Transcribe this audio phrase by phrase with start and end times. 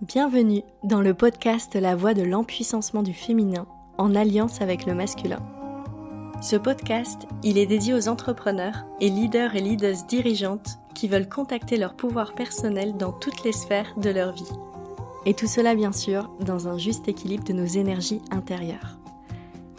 [0.00, 3.66] Bienvenue dans le podcast La voix de l'empuissancement du féminin
[3.98, 5.44] en alliance avec le masculin.
[6.40, 11.76] Ce podcast, il est dédié aux entrepreneurs et leaders et leaders dirigeantes qui veulent contacter
[11.76, 14.52] leur pouvoir personnel dans toutes les sphères de leur vie.
[15.26, 19.00] Et tout cela bien sûr dans un juste équilibre de nos énergies intérieures.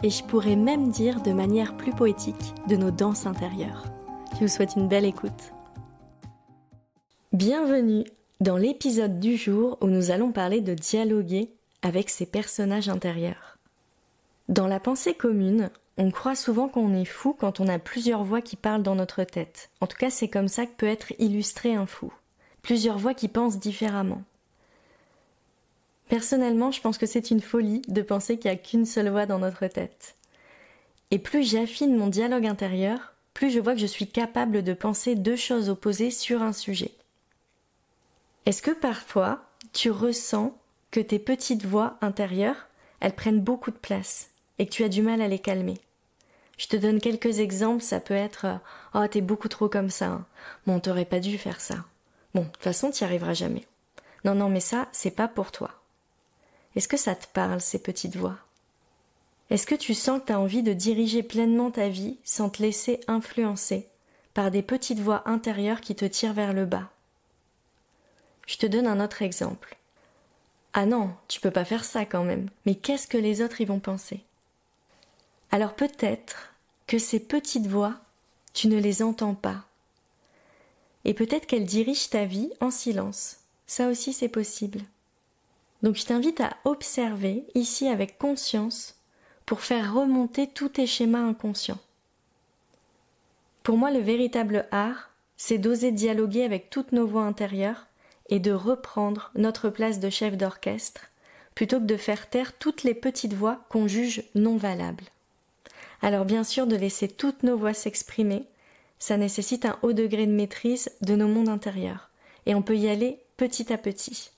[0.02, 3.86] Et je pourrais même dire de manière plus poétique de nos danses intérieures.
[4.34, 5.54] Je vous souhaite une belle écoute.
[7.32, 8.04] Bienvenue
[8.40, 11.50] dans l'épisode du jour où nous allons parler de dialoguer
[11.82, 13.58] avec ses personnages intérieurs.
[14.48, 18.40] Dans la pensée commune, on croit souvent qu'on est fou quand on a plusieurs voix
[18.40, 19.70] qui parlent dans notre tête.
[19.82, 22.12] En tout cas, c'est comme ça que peut être illustré un fou.
[22.62, 24.22] Plusieurs voix qui pensent différemment.
[26.08, 29.26] Personnellement, je pense que c'est une folie de penser qu'il n'y a qu'une seule voix
[29.26, 30.16] dans notre tête.
[31.10, 35.14] Et plus j'affine mon dialogue intérieur, plus je vois que je suis capable de penser
[35.14, 36.92] deux choses opposées sur un sujet.
[38.46, 40.56] Est-ce que parfois tu ressens
[40.90, 42.68] que tes petites voix intérieures,
[43.00, 45.78] elles prennent beaucoup de place et que tu as du mal à les calmer?
[46.56, 48.56] Je te donne quelques exemples, ça peut être euh,
[48.94, 50.06] Oh, t'es beaucoup trop comme ça.
[50.06, 50.26] Hein.
[50.66, 51.76] Bon, t'aurais pas dû faire ça.
[52.34, 53.66] Bon, de toute façon, t'y arriveras jamais.
[54.24, 55.70] Non, non, mais ça, c'est pas pour toi.
[56.76, 58.36] Est-ce que ça te parle, ces petites voix?
[59.48, 62.62] Est-ce que tu sens que tu as envie de diriger pleinement ta vie sans te
[62.62, 63.88] laisser influencer
[64.34, 66.90] par des petites voix intérieures qui te tirent vers le bas?
[68.50, 69.76] Je te donne un autre exemple.
[70.72, 72.50] Ah non, tu peux pas faire ça quand même.
[72.66, 74.24] Mais qu'est-ce que les autres y vont penser?
[75.52, 76.52] Alors peut-être
[76.88, 78.00] que ces petites voix,
[78.52, 79.66] tu ne les entends pas.
[81.04, 83.36] Et peut-être qu'elles dirigent ta vie en silence.
[83.68, 84.80] Ça aussi c'est possible.
[85.84, 88.96] Donc je t'invite à observer ici avec conscience
[89.46, 91.78] pour faire remonter tous tes schémas inconscients.
[93.62, 97.86] Pour moi, le véritable art, c'est d'oser dialoguer avec toutes nos voix intérieures
[98.30, 101.10] et de reprendre notre place de chef d'orchestre,
[101.54, 105.04] plutôt que de faire taire toutes les petites voix qu'on juge non valables.
[106.00, 108.44] Alors bien sûr, de laisser toutes nos voix s'exprimer,
[108.98, 112.10] ça nécessite un haut degré de maîtrise de nos mondes intérieurs,
[112.46, 114.30] et on peut y aller petit à petit.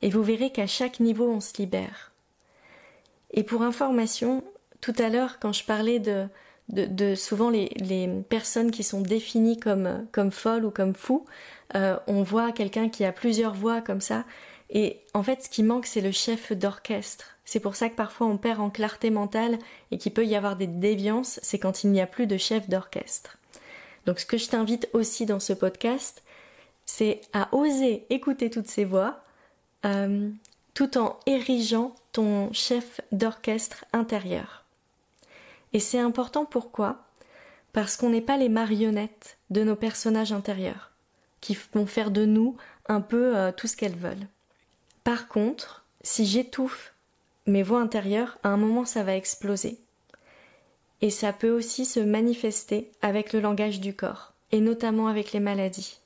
[0.00, 2.12] Et vous verrez qu'à chaque niveau, on se libère.
[3.32, 4.42] Et pour information,
[4.80, 6.26] tout à l'heure, quand je parlais de,
[6.72, 11.26] de, souvent les, les, personnes qui sont définies comme, comme folles ou comme fous,
[11.74, 14.24] euh, on voit quelqu'un qui a plusieurs voix comme ça.
[14.70, 17.36] Et en fait, ce qui manque, c'est le chef d'orchestre.
[17.44, 19.58] C'est pour ça que parfois on perd en clarté mentale
[19.90, 22.68] et qu'il peut y avoir des déviances, c'est quand il n'y a plus de chef
[22.68, 23.36] d'orchestre.
[24.06, 26.22] Donc ce que je t'invite aussi dans ce podcast,
[26.86, 29.22] c'est à oser écouter toutes ces voix,
[29.84, 30.30] euh,
[30.74, 34.61] tout en érigeant ton chef d'orchestre intérieur.
[35.72, 37.04] Et c'est important pourquoi?
[37.72, 40.92] Parce qu'on n'est pas les marionnettes de nos personnages intérieurs
[41.40, 42.56] qui vont faire de nous
[42.88, 44.28] un peu euh, tout ce qu'elles veulent.
[45.04, 46.94] Par contre, si j'étouffe
[47.46, 49.78] mes voix intérieures, à un moment ça va exploser.
[51.00, 55.40] Et ça peut aussi se manifester avec le langage du corps, et notamment avec les
[55.40, 55.98] maladies.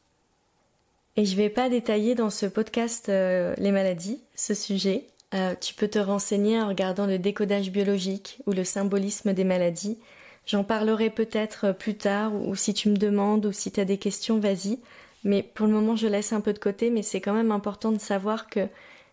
[1.17, 5.07] Et je vais pas détailler dans ce podcast euh, les maladies, ce sujet.
[5.35, 9.99] Euh, tu peux te renseigner en regardant le décodage biologique ou le symbolisme des maladies.
[10.47, 13.99] J'en parlerai peut-être plus tard, ou si tu me demandes, ou si tu as des
[13.99, 14.79] questions, vas-y.
[15.25, 17.91] Mais pour le moment, je laisse un peu de côté, mais c'est quand même important
[17.91, 18.69] de savoir que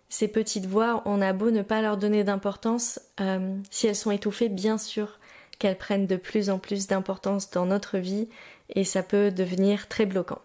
[0.09, 4.12] ces petites voix, on a beau ne pas leur donner d'importance, euh, si elles sont
[4.12, 5.19] étouffées, bien sûr
[5.57, 8.28] qu'elles prennent de plus en plus d'importance dans notre vie
[8.69, 10.41] et ça peut devenir très bloquant.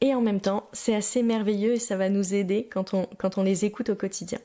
[0.00, 3.38] Et en même temps, c'est assez merveilleux et ça va nous aider quand on, quand
[3.38, 4.38] on les écoute au quotidien.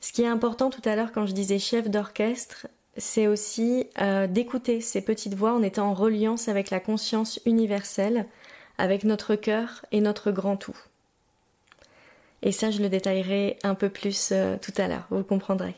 [0.00, 2.66] Ce qui est important tout à l'heure quand je disais chef d'orchestre,
[2.96, 8.26] c'est aussi euh, d'écouter ces petites voix en étant en reliance avec la conscience universelle,
[8.78, 10.76] avec notre cœur et notre grand tout.
[12.42, 15.74] Et ça, je le détaillerai un peu plus euh, tout à l'heure, vous comprendrez.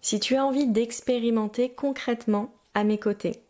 [0.00, 3.40] Si tu as envie d'expérimenter concrètement à mes côtés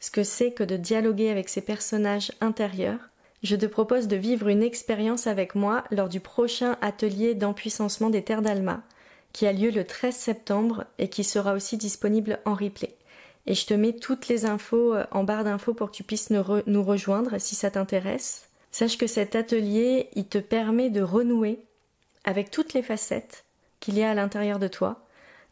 [0.00, 3.10] ce que c'est que de dialoguer avec ces personnages intérieurs,
[3.42, 8.22] je te propose de vivre une expérience avec moi lors du prochain atelier d'empuissancement des
[8.22, 8.82] terres d'Alma,
[9.32, 12.96] qui a lieu le 13 septembre et qui sera aussi disponible en replay
[13.46, 16.30] et je te mets toutes les infos euh, en barre d'infos pour que tu puisses
[16.30, 18.48] nous, rejoindre si ça t'intéresse.
[18.70, 21.58] Sache que cet atelier, il te permet de renouer
[22.24, 23.44] avec toutes les facettes
[23.80, 25.04] qu'il y a à l'intérieur de toi,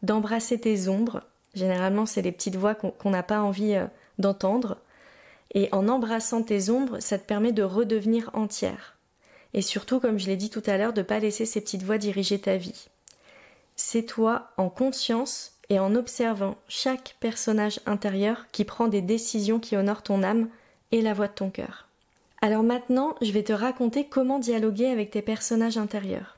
[0.03, 1.23] d'embrasser tes ombres.
[1.55, 3.85] Généralement, c'est les petites voix qu'on n'a pas envie euh,
[4.19, 4.77] d'entendre.
[5.53, 8.97] Et en embrassant tes ombres, ça te permet de redevenir entière.
[9.53, 11.83] Et surtout, comme je l'ai dit tout à l'heure, de ne pas laisser ces petites
[11.83, 12.87] voix diriger ta vie.
[13.75, 19.75] C'est toi en conscience et en observant chaque personnage intérieur qui prend des décisions qui
[19.75, 20.49] honorent ton âme
[20.91, 21.87] et la voix de ton cœur.
[22.41, 26.37] Alors maintenant, je vais te raconter comment dialoguer avec tes personnages intérieurs.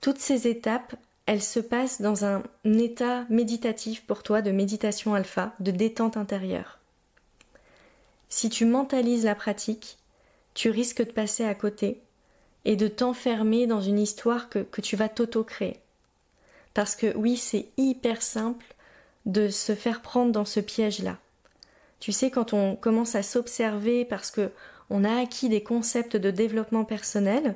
[0.00, 0.94] Toutes ces étapes,
[1.28, 6.78] elles se passent dans un état méditatif pour toi de méditation alpha, de détente intérieure.
[8.30, 9.98] Si tu mentalises la pratique,
[10.54, 12.00] tu risques de passer à côté
[12.64, 15.80] et de t'enfermer dans une histoire que, que tu vas t'auto-créer.
[16.72, 18.64] Parce que oui, c'est hyper simple
[19.26, 21.18] de se faire prendre dans ce piège-là.
[22.00, 24.50] Tu sais, quand on commence à s'observer parce que
[24.88, 27.54] on a acquis des concepts de développement personnel,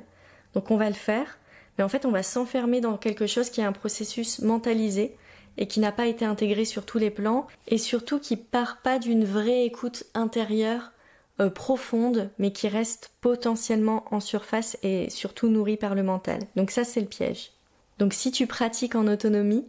[0.53, 1.39] donc on va le faire,
[1.77, 5.15] mais en fait on va s'enfermer dans quelque chose qui est un processus mentalisé
[5.57, 8.99] et qui n'a pas été intégré sur tous les plans et surtout qui part pas
[8.99, 10.91] d'une vraie écoute intérieure
[11.39, 16.39] euh, profonde mais qui reste potentiellement en surface et surtout nourrie par le mental.
[16.55, 17.51] Donc ça c'est le piège.
[17.99, 19.65] Donc si tu pratiques en autonomie,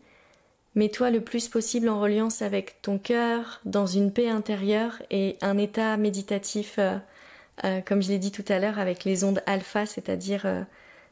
[0.75, 5.59] mets-toi le plus possible en reliance avec ton cœur, dans une paix intérieure et un
[5.59, 6.97] état méditatif, euh,
[7.65, 10.47] euh, comme je l'ai dit tout à l'heure, avec les ondes alpha, c'est-à-dire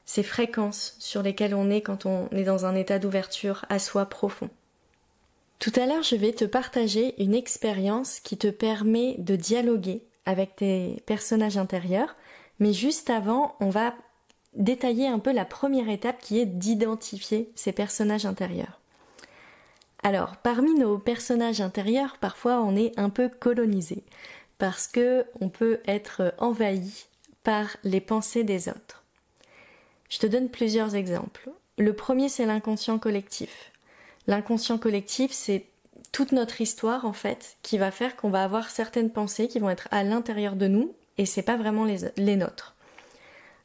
[0.05, 4.07] ces fréquences sur lesquelles on est quand on est dans un état d'ouverture à soi
[4.07, 4.51] profond.
[5.59, 10.57] Tout à l'heure, je vais te partager une expérience qui te permet de dialoguer avec
[10.57, 12.17] tes personnages intérieurs,
[12.59, 13.95] mais juste avant, on va
[14.55, 18.81] détailler un peu la première étape qui est d'identifier ces personnages intérieurs.
[20.03, 24.03] Alors, parmi nos personnages intérieurs, parfois on est un peu colonisé
[24.59, 27.07] parce que on peut être envahi
[27.45, 29.02] par les pensées des autres.
[30.13, 31.49] Je te donne plusieurs exemples.
[31.79, 33.73] Le premier, c'est l'inconscient collectif.
[34.27, 35.65] L'inconscient collectif, c'est
[36.13, 39.71] toute notre histoire, en fait, qui va faire qu'on va avoir certaines pensées qui vont
[39.71, 42.75] être à l'intérieur de nous, et c'est pas vraiment les, nôtres.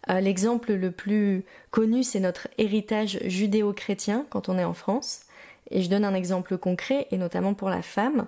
[0.10, 5.24] Euh, l'exemple le plus connu, c'est notre héritage judéo-chrétien quand on est en France.
[5.70, 8.26] Et je donne un exemple concret, et notamment pour la femme.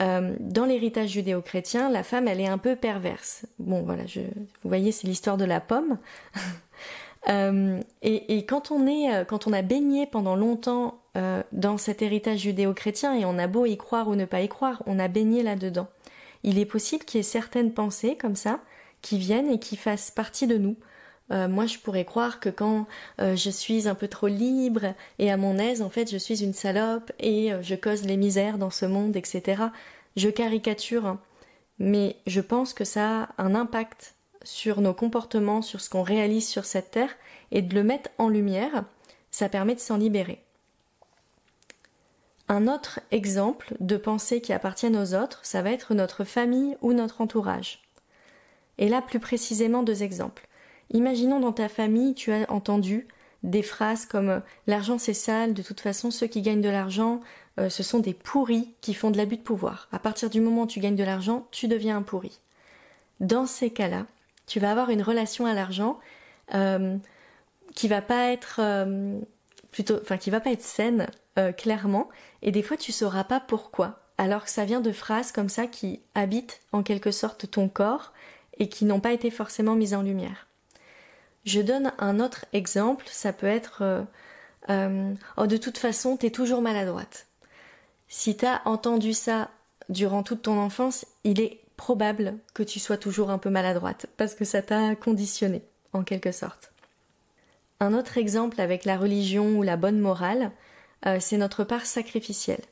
[0.00, 3.46] Euh, dans l'héritage judéo-chrétien, la femme, elle est un peu perverse.
[3.58, 5.96] Bon, voilà, vous voyez, c'est l'histoire de la pomme.
[7.30, 12.00] Euh, et, quand on est, euh, quand on a baigné pendant longtemps euh, dans cet
[12.00, 15.08] héritage judéo-chrétien et on a beau y croire ou ne pas y croire, on a
[15.08, 15.88] baigné là-dedans.
[16.42, 18.60] Il est possible qu'il y ait certaines pensées comme ça
[19.02, 20.76] qui viennent et qui fassent partie de nous.
[21.30, 22.86] moi, je pourrais croire que quand
[23.18, 26.54] je suis un peu trop libre et à mon aise, en fait, je suis une
[26.54, 29.64] salope et je cause les misères dans ce monde, etc.
[30.16, 31.20] Je caricature, hein.
[31.78, 34.14] mais je pense que ça a un impact
[34.48, 37.14] sur nos comportements, sur ce qu'on réalise sur cette terre,
[37.50, 38.84] et de le mettre en lumière,
[39.30, 40.42] ça permet de s'en libérer.
[42.48, 46.94] Un autre exemple de pensée qui appartiennent aux autres, ça va être notre famille ou
[46.94, 47.82] notre entourage.
[48.78, 50.48] Et là, plus précisément, deux exemples.
[50.92, 53.06] Imaginons dans ta famille, tu as entendu
[53.42, 57.20] des phrases comme l'argent c'est sale, de toute façon ceux qui gagnent de l'argent,
[57.60, 59.88] euh, ce sont des pourris qui font de l'abus de pouvoir.
[59.92, 62.40] À partir du moment où tu gagnes de l'argent, tu deviens un pourri.
[63.20, 64.06] Dans ces cas-là,
[64.48, 66.00] tu vas avoir une relation à l'argent
[66.54, 66.96] euh,
[67.74, 69.20] qui va pas être euh,
[69.70, 71.06] plutôt, enfin qui va pas être saine
[71.38, 72.08] euh, clairement,
[72.42, 75.66] et des fois tu sauras pas pourquoi, alors que ça vient de phrases comme ça
[75.66, 78.12] qui habitent en quelque sorte ton corps
[78.58, 80.48] et qui n'ont pas été forcément mises en lumière.
[81.44, 84.06] Je donne un autre exemple, ça peut être
[84.68, 87.26] oh de toute façon t'es toujours maladroite.
[88.08, 89.50] Si t'as entendu ça
[89.88, 94.34] durant toute ton enfance, il est probable que tu sois toujours un peu maladroite, parce
[94.34, 95.62] que ça t'a conditionné,
[95.94, 96.72] en quelque sorte.
[97.80, 100.50] Un autre exemple avec la religion ou la bonne morale,
[101.06, 102.64] euh, c'est notre part sacrificielle.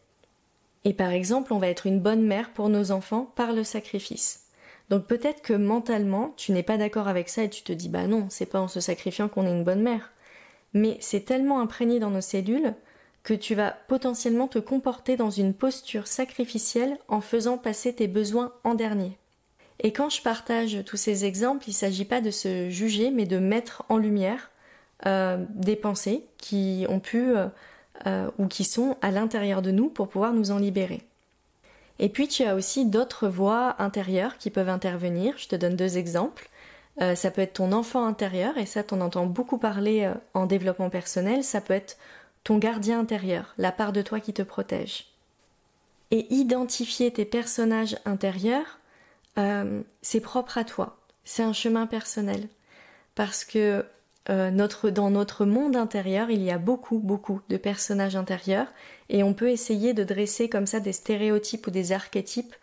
[0.85, 4.43] Et par exemple, on va être une bonne mère pour nos enfants par le sacrifice.
[4.91, 8.07] Donc peut-être que mentalement, tu n'es pas d'accord avec ça et tu te dis bah
[8.07, 10.13] non, c'est pas en se sacrifiant qu'on est une bonne mère.
[10.75, 12.75] Mais c'est tellement imprégné dans nos cellules
[13.27, 18.53] que tu vas potentiellement te comporter dans une posture sacrificielle en faisant passer tes besoins
[18.63, 19.19] en dernier.
[19.81, 23.27] Et quand je partage tous ces exemples, il ne s'agit pas de se juger, mais
[23.27, 24.53] de mettre en lumière
[25.07, 27.49] euh, des pensées qui ont pu euh,
[28.07, 31.03] euh, ou qui sont à l'intérieur de nous pour pouvoir nous en libérer.
[31.99, 35.35] Et puis tu as aussi d'autres voix intérieures qui peuvent intervenir.
[35.37, 36.49] Je te donne deux exemples.
[37.01, 41.43] ça peut être ton enfant intérieur, et ça t'en entends beaucoup parler en développement personnel.
[41.43, 41.97] Ça peut être
[42.47, 45.07] ton gardien intérieur, la part de toi qui te protège.
[46.13, 48.79] Et identifier tes personnages intérieurs,
[49.37, 50.97] euh, c'est propre à toi.
[51.25, 52.47] C'est un chemin personnel.
[53.17, 53.85] Parce que
[54.31, 58.69] euh, notre, dans notre monde intérieur, il y a beaucoup, beaucoup de personnages intérieurs,
[59.09, 62.55] et on peut essayer de dresser comme ça des stéréotypes ou des archétypes,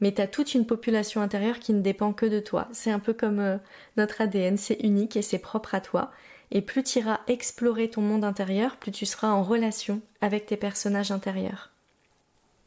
[0.00, 2.68] mais tu as toute une population intérieure qui ne dépend que de toi.
[2.70, 3.56] C'est un peu comme euh,
[3.96, 6.12] notre ADN, c'est unique et c'est propre à toi
[6.52, 10.58] et plus tu iras explorer ton monde intérieur, plus tu seras en relation avec tes
[10.58, 11.70] personnages intérieurs.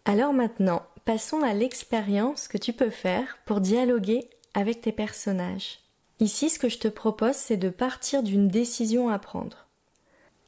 [0.05, 5.79] Alors maintenant, passons à l'expérience que tu peux faire pour dialoguer avec tes personnages.
[6.19, 9.67] Ici, ce que je te propose, c'est de partir d'une décision à prendre.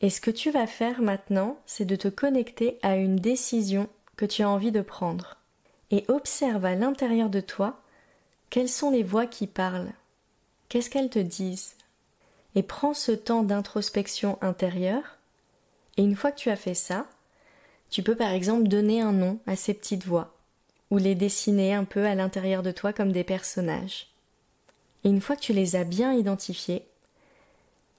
[0.01, 4.25] Et ce que tu vas faire maintenant, c'est de te connecter à une décision que
[4.25, 5.37] tu as envie de prendre.
[5.91, 7.81] Et observe à l'intérieur de toi
[8.49, 9.93] quelles sont les voix qui parlent.
[10.69, 11.76] Qu'est-ce qu'elles te disent?
[12.57, 15.19] Et prends ce temps d'introspection intérieure.
[15.95, 17.05] Et une fois que tu as fait ça,
[17.91, 20.33] tu peux par exemple donner un nom à ces petites voix,
[20.89, 24.07] ou les dessiner un peu à l'intérieur de toi comme des personnages.
[25.03, 26.83] Et une fois que tu les as bien identifiés,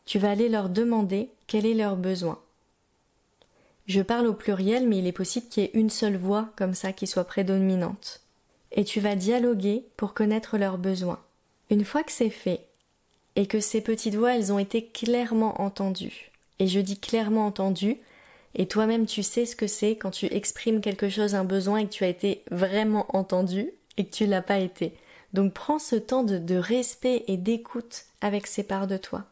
[0.07, 2.41] tu vas aller leur demander quel est leur besoin.
[3.87, 6.75] Je parle au pluriel, mais il est possible qu'il y ait une seule voix comme
[6.75, 8.23] ça qui soit prédominante.
[8.73, 11.21] Et tu vas dialoguer pour connaître leurs besoins.
[11.71, 12.68] Une fois que c'est fait,
[13.39, 17.99] et que ces petites voix, elles ont été clairement entendues, et je dis clairement entendues,
[18.57, 21.87] et toi-même tu sais ce que c'est quand tu exprimes quelque chose, un besoin, et
[21.87, 24.93] que tu as été vraiment entendu, et que tu l'as pas été.
[25.35, 29.25] Donc prends ce temps de, respect et d'écoute avec ces parts de toi.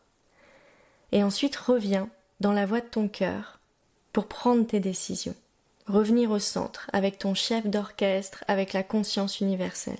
[1.11, 2.09] Et ensuite reviens
[2.39, 3.59] dans la voie de ton cœur
[4.13, 5.35] pour prendre tes décisions.
[5.89, 9.99] Revenir au centre avec ton chef d'orchestre, avec la conscience universelle.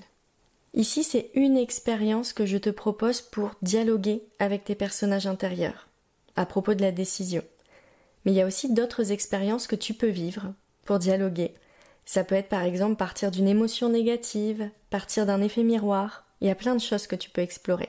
[0.77, 5.89] Ici, c'est une expérience que je te propose pour dialoguer avec tes personnages intérieurs
[6.37, 7.43] à propos de la décision.
[8.25, 10.53] Mais il y a aussi d'autres expériences que tu peux vivre
[10.85, 11.55] pour dialoguer.
[12.05, 16.25] Ça peut être par exemple partir d'une émotion négative, partir d'un effet miroir.
[16.43, 17.89] Il y a plein de choses que tu peux explorer.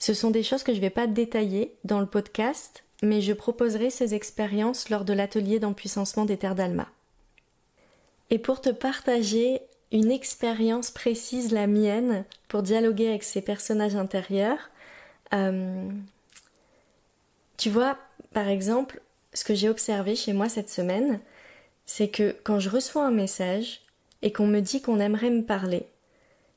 [0.00, 3.32] Ce sont des choses que je ne vais pas détailler dans le podcast, mais je
[3.32, 6.88] proposerai ces expériences lors de l'atelier d'empuissancement des terres d'Alma.
[8.30, 9.60] Et pour te partager
[9.92, 14.70] une expérience précise, la mienne, pour dialoguer avec ces personnages intérieurs,
[15.32, 15.88] euh,
[17.56, 17.98] tu vois,
[18.32, 19.00] par exemple,
[19.34, 21.20] ce que j'ai observé chez moi cette semaine,
[21.86, 23.82] c'est que quand je reçois un message
[24.22, 25.86] et qu'on me dit qu'on aimerait me parler,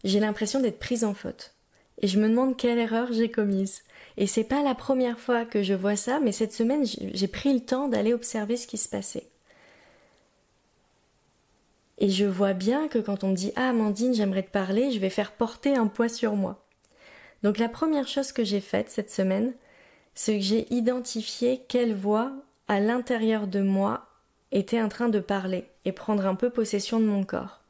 [0.03, 1.53] j'ai l'impression d'être prise en faute
[2.01, 3.83] et je me demande quelle erreur j'ai commise.
[4.17, 7.53] Et c'est pas la première fois que je vois ça, mais cette semaine, j'ai pris
[7.53, 9.30] le temps d'aller observer ce qui se passait.
[12.01, 14.97] Et je vois bien que quand on me dit Ah, Amandine, j'aimerais te parler, je
[14.97, 16.65] vais faire porter un poids sur moi.
[17.43, 19.53] Donc la première chose que j'ai faite cette semaine,
[20.15, 22.31] c'est que j'ai identifié quelle voix
[22.67, 24.07] à l'intérieur de moi
[24.51, 27.61] était en train de parler et prendre un peu possession de mon corps.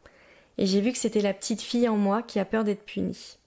[0.57, 3.38] Et j'ai vu que c'était la petite fille en moi qui a peur d'être punie.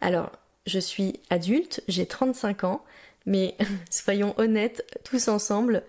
[0.00, 0.32] Alors,
[0.66, 2.82] je suis adulte, j'ai 35 ans,
[3.26, 3.58] mais
[3.90, 5.82] soyons honnêtes tous ensemble,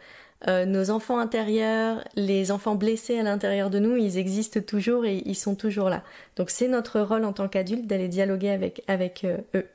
[0.48, 5.22] euh, nos enfants intérieurs, les enfants blessés à l'intérieur de nous, ils existent toujours et
[5.25, 6.01] ils sont toujours là.
[6.38, 9.67] Donc c'est notre rôle en tant qu'adulte d'aller dialoguer avec, avec euh, eux.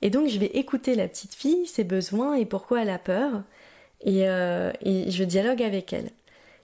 [0.00, 3.42] Et donc je vais écouter la petite fille, ses besoins et pourquoi elle a peur,
[4.00, 6.10] et, euh, et je dialogue avec elle.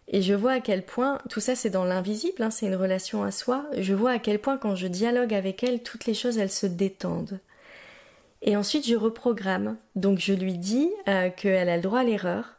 [0.09, 3.25] Et je vois à quel point, tout ça c'est dans l'invisible, hein, c'est une relation
[3.25, 6.38] à soi, je vois à quel point quand je dialogue avec elle, toutes les choses
[6.38, 7.41] elles se détendent.
[8.41, 12.56] Et ensuite je reprogramme, donc je lui dis euh, qu'elle a le droit à l'erreur,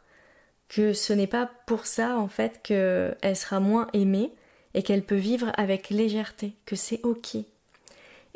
[0.68, 4.32] que ce n'est pas pour ça en fait qu'elle sera moins aimée
[4.74, 7.36] et qu'elle peut vivre avec légèreté, que c'est ok.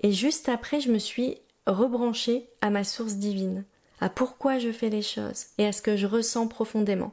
[0.03, 3.65] Et juste après je me suis rebranchée à ma source divine,
[4.01, 7.13] à pourquoi je fais les choses et à ce que je ressens profondément,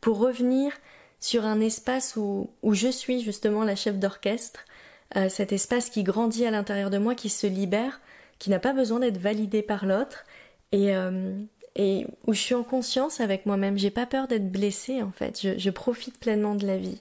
[0.00, 0.72] pour revenir
[1.20, 4.64] sur un espace où, où je suis justement la chef d'orchestre,
[5.16, 8.00] euh, cet espace qui grandit à l'intérieur de moi, qui se libère,
[8.38, 10.24] qui n'a pas besoin d'être validé par l'autre,
[10.70, 11.32] et, euh,
[11.78, 13.78] et où je suis en conscience avec moi-même.
[13.78, 15.40] J'ai pas peur d'être blessée en fait.
[15.56, 17.00] Je, profite pleinement de la vie.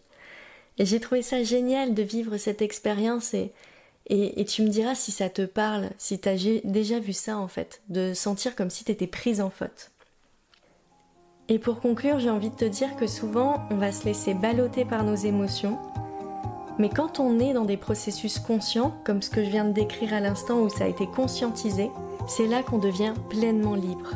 [0.77, 3.51] Et j'ai trouvé ça génial de vivre cette expérience et,
[4.05, 7.38] et, et, tu me diras si ça te parle, si tu as déjà vu ça
[7.38, 9.91] en fait, de sentir comme si tu étais prise en faute.
[11.50, 14.86] Et pour conclure, j'ai envie de te dire que souvent, on va se laisser balloter
[14.86, 15.79] par nos émotions.
[16.77, 20.13] Mais quand on est dans des processus conscients, comme ce que je viens de décrire
[20.13, 21.89] à l'instant où ça a été conscientisé,
[22.27, 24.12] c'est là qu'on devient pleinement libre.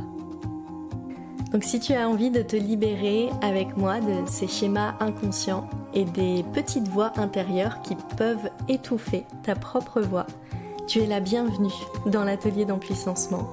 [1.52, 6.06] Donc si tu as envie de te libérer avec moi de ces schémas inconscients et
[6.06, 10.28] des petites voix intérieures qui peuvent étouffer ta propre voix,
[10.88, 11.74] tu es la bienvenue
[12.06, 13.50] dans l'atelier d'empuissancement.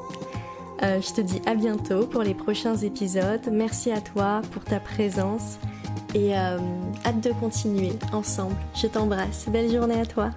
[0.83, 3.49] Euh, je te dis à bientôt pour les prochains épisodes.
[3.51, 5.59] Merci à toi pour ta présence
[6.15, 6.59] et euh,
[7.05, 8.55] hâte de continuer ensemble.
[8.81, 9.47] Je t'embrasse.
[9.49, 10.31] Belle journée à toi.